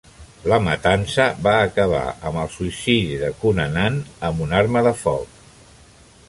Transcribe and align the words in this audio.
La 0.51 0.57
matança 0.67 1.25
va 1.47 1.53
acabar 1.65 2.01
amb 2.29 2.41
el 2.45 2.49
suïcidi 2.55 3.21
de 3.25 3.31
Cunanan 3.45 4.01
amb 4.31 4.43
un 4.47 4.57
arma 4.63 4.83
de 4.89 4.95
foc. 5.05 5.39